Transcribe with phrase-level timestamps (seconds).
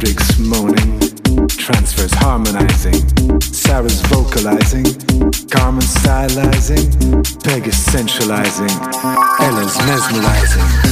[0.00, 0.98] Hendrix moaning,
[1.48, 4.84] transfers harmonizing, Sarah's vocalizing,
[5.50, 6.88] Carmen stylizing,
[7.44, 8.70] Peg centralizing
[9.40, 10.89] Ella's mesmerizing.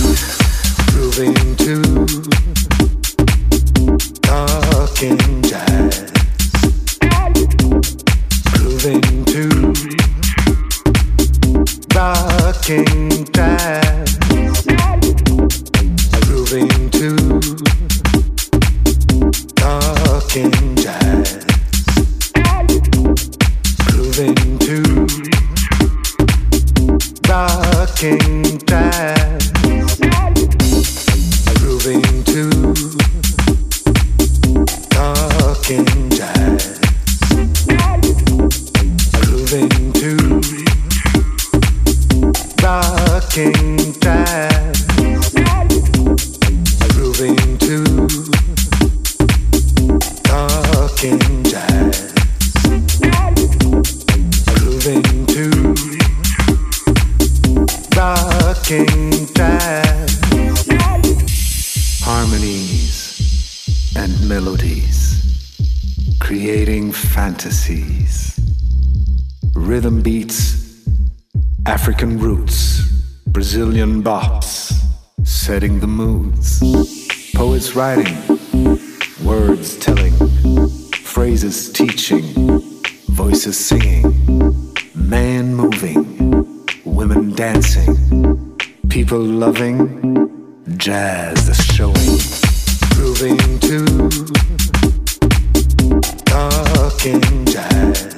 [96.98, 98.17] fucking jive.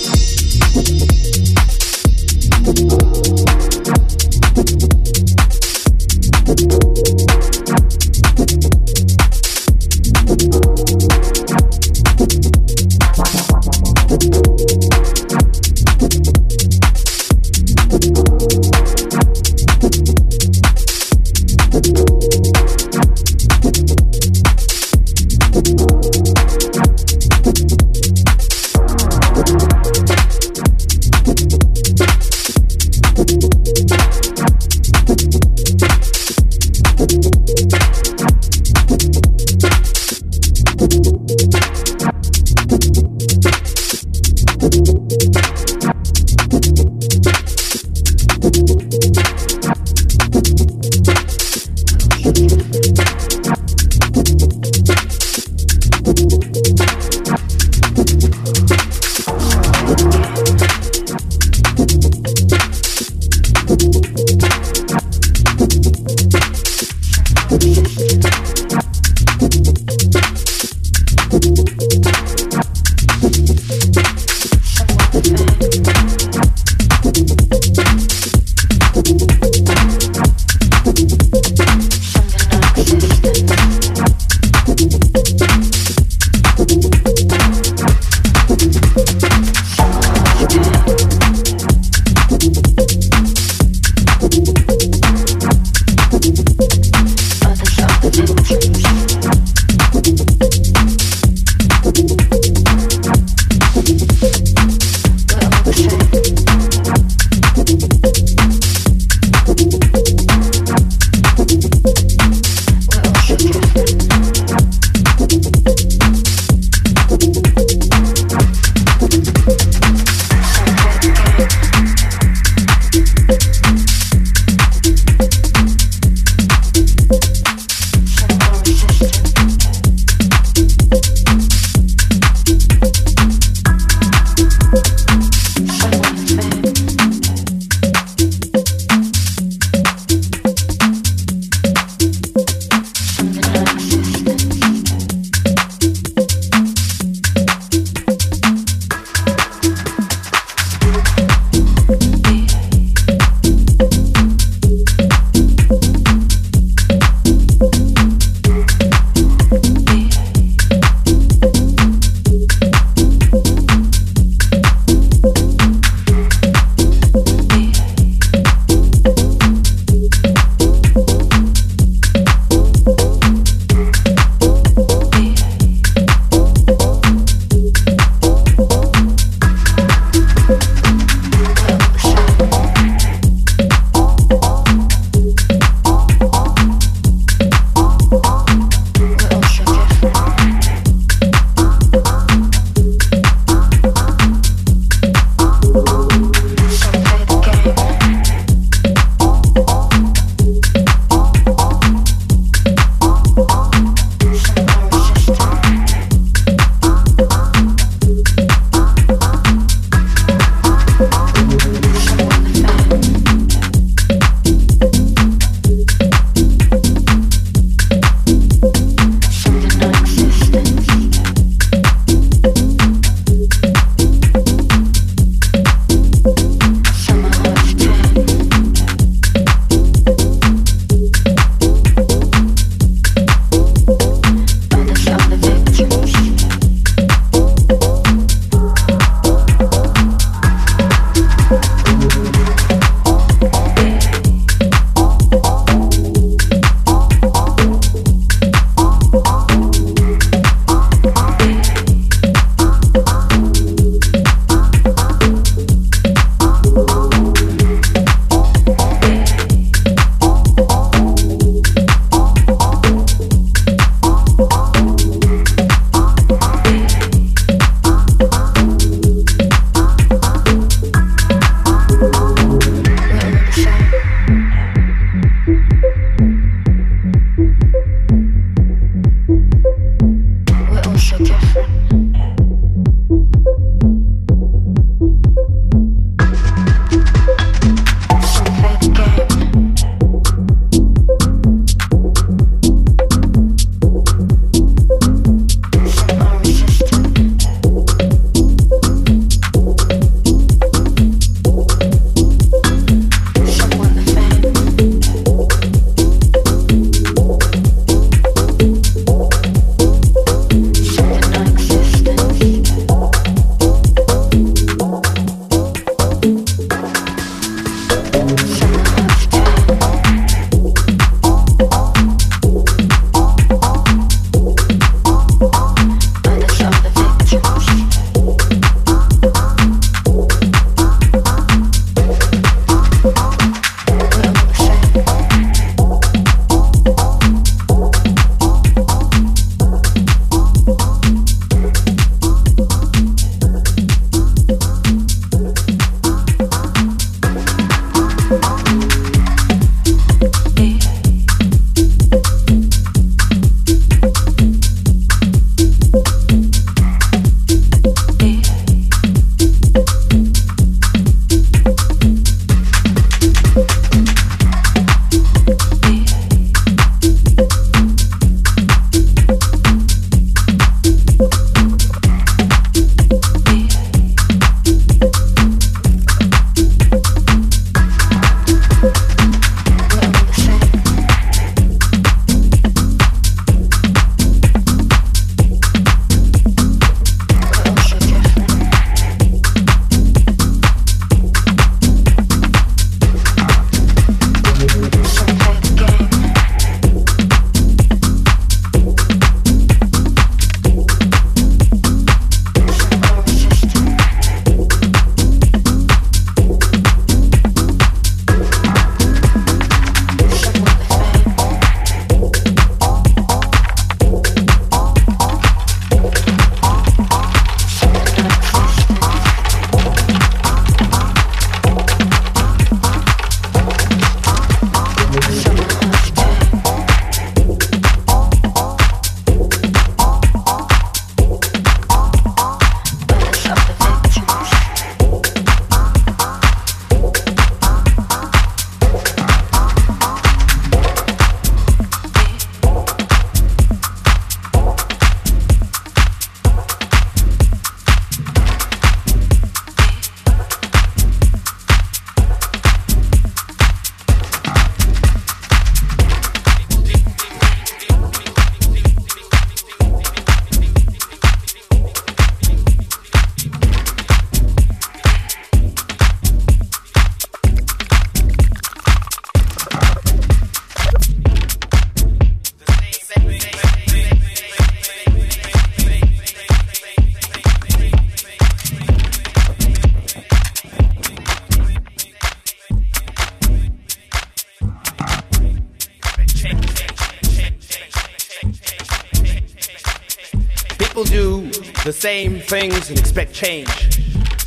[492.01, 493.69] Same things and expect change.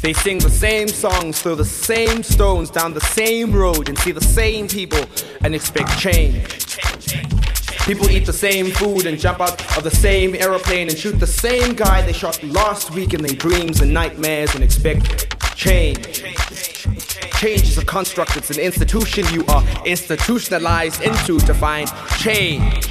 [0.03, 4.11] They sing the same songs, throw the same stones down the same road, and see
[4.11, 5.05] the same people
[5.45, 6.43] and expect change.
[7.87, 11.29] People eat the same food and jump out of the same aeroplane and shoot the
[11.29, 16.25] same guy they shot last week in their dreams and nightmares and expect change.
[17.39, 21.89] Change is a construct, it's an institution you are institutionalized into to find
[22.19, 22.91] change.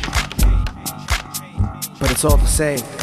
[1.99, 3.02] But it's all the same.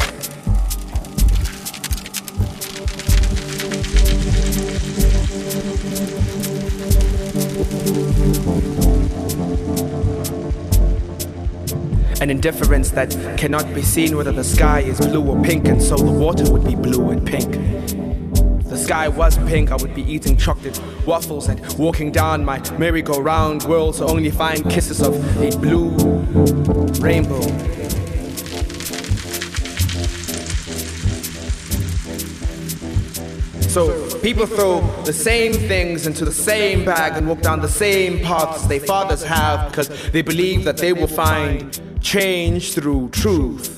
[12.31, 16.09] Indifference that cannot be seen whether the sky is blue or pink, and so the
[16.09, 17.55] water would be blue and pink.
[18.61, 22.61] If the sky was pink, I would be eating chocolate waffles and walking down my
[22.77, 25.89] merry-go-round world to only find kisses of a blue
[27.01, 27.41] rainbow.
[33.67, 38.19] So people throw the same things into the same bag and walk down the same
[38.19, 43.77] paths their fathers have because they believe that they will find change through truth.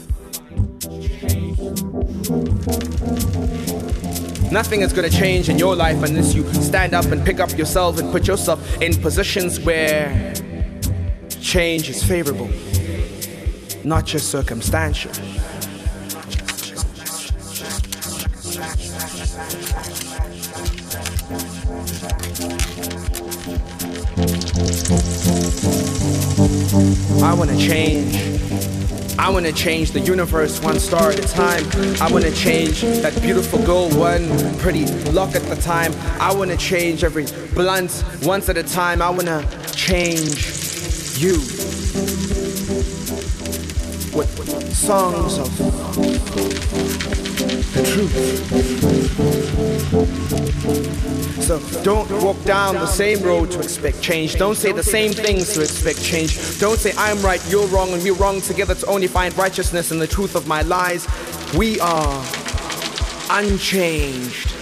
[4.52, 7.58] Nothing is going to change in your life unless you stand up and pick up
[7.58, 10.34] yourself and put yourself in positions where
[11.42, 12.50] change is favorable,
[13.84, 15.12] not just circumstantial.
[26.74, 28.16] I wanna change.
[29.20, 31.64] I wanna change the universe one star at a time.
[32.02, 35.94] I wanna change that beautiful girl one pretty lock at the time.
[36.20, 39.04] I wanna change every blunt once at a time.
[39.04, 41.36] I wanna change you
[44.18, 47.23] with songs of
[47.74, 48.14] the truth.
[51.44, 54.36] So don't walk down the same road to expect change.
[54.36, 56.60] Don't say the same things to expect change.
[56.60, 60.00] Don't say I'm right, you're wrong, and we're wrong together to only find righteousness in
[60.00, 61.08] the truth of my lies.
[61.54, 62.26] We are
[63.30, 64.54] unchanged,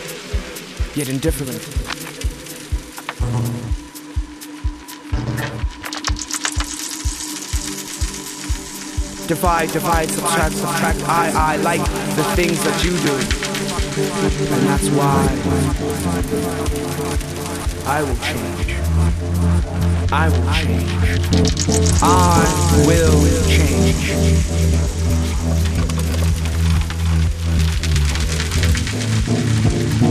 [0.96, 1.62] yet indifferent.
[9.32, 11.00] Divide, divide, subtract, subtract.
[11.08, 11.80] I, I like
[12.18, 13.14] the things that you do.
[14.54, 15.26] And that's why
[17.88, 18.76] I will change.
[20.12, 20.92] I will change.
[22.04, 22.20] I
[22.76, 24.12] will change.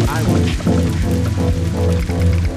[0.08, 0.46] I will
[2.40, 2.49] change.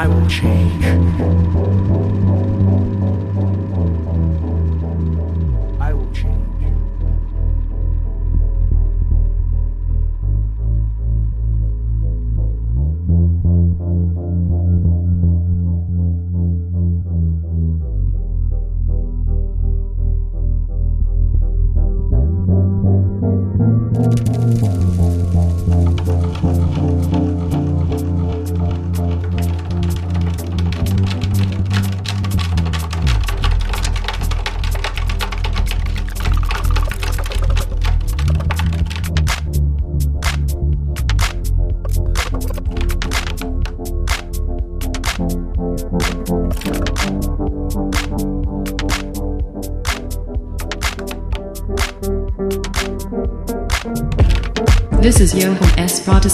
[0.00, 2.07] I will change.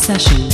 [0.07, 0.54] S.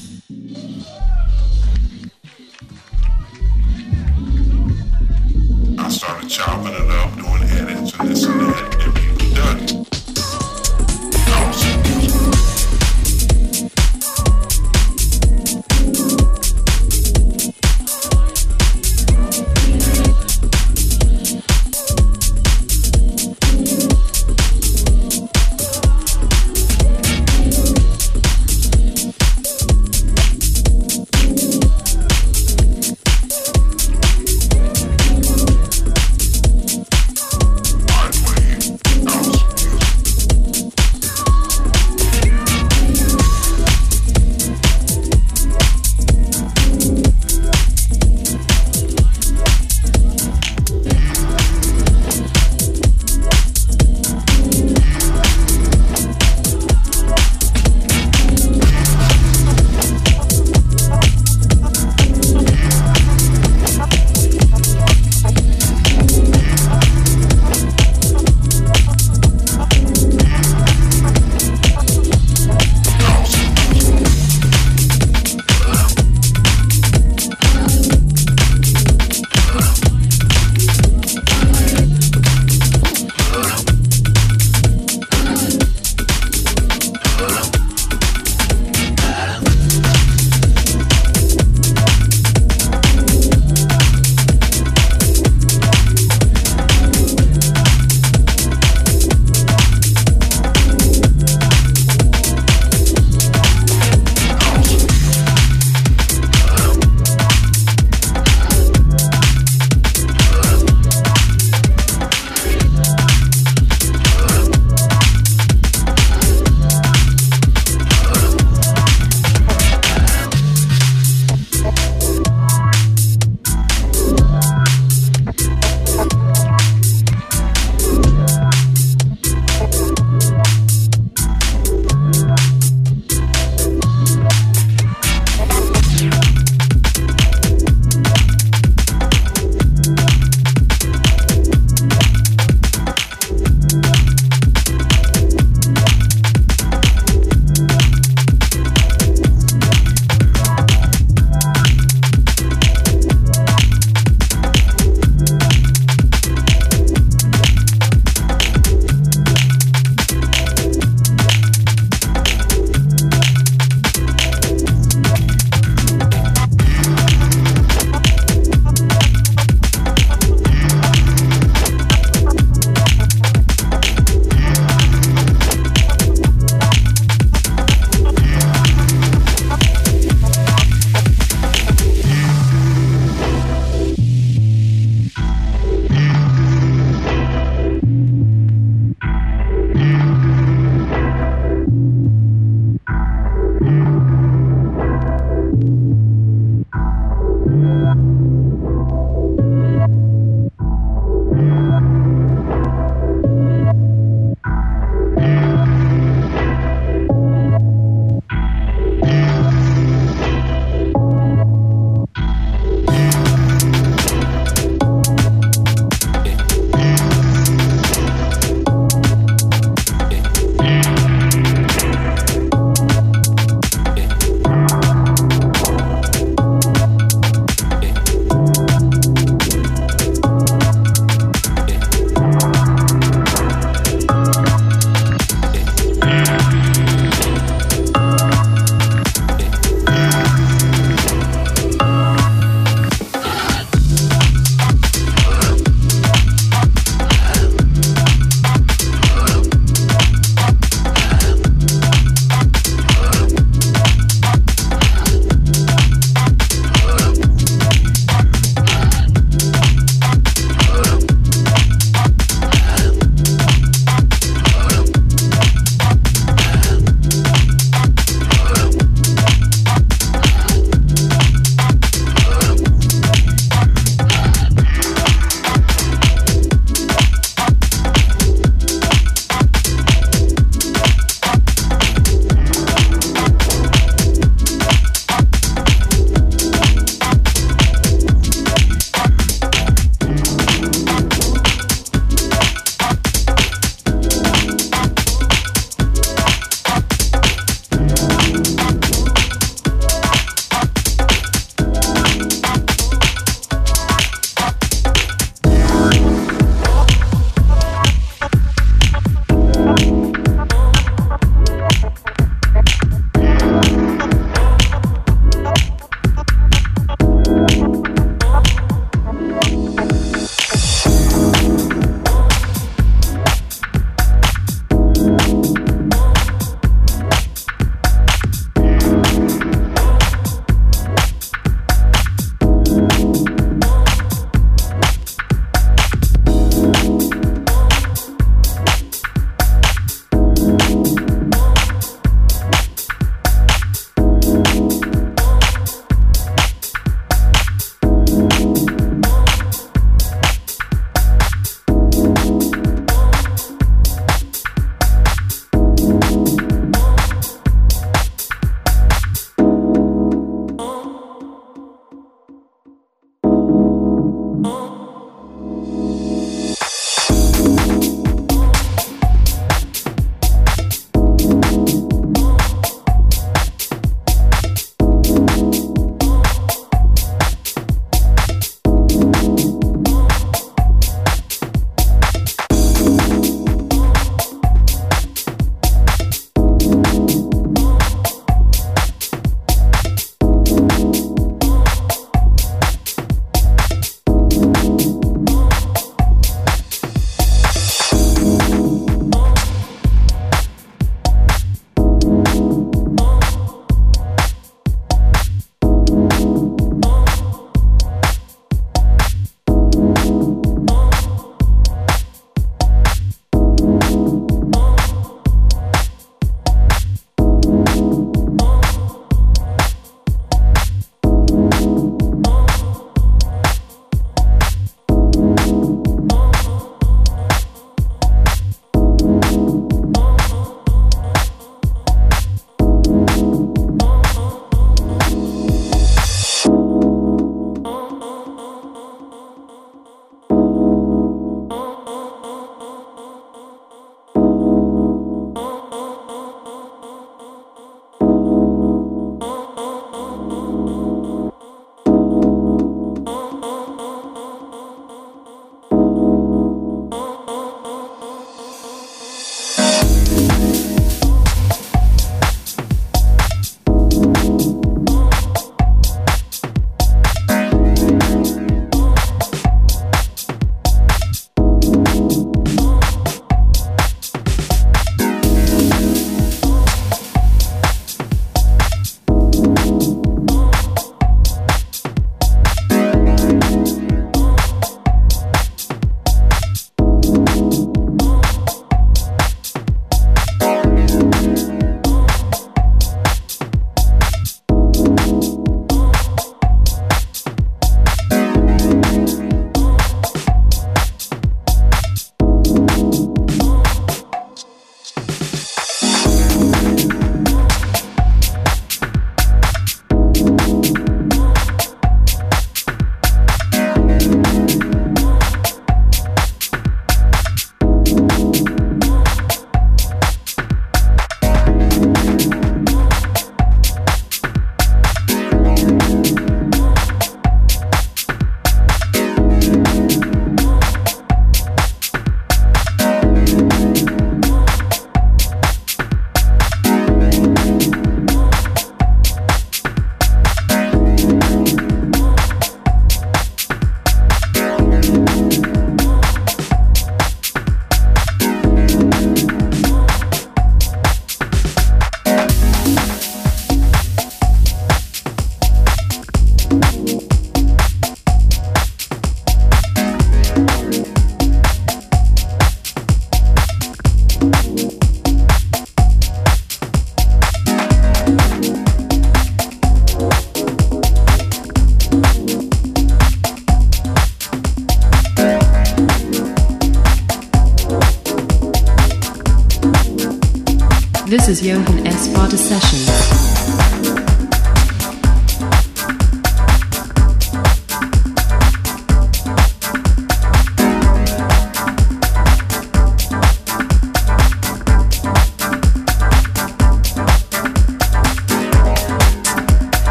[581.41, 581.70] This